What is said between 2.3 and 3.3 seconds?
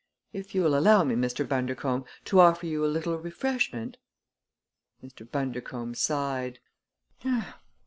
offer you a little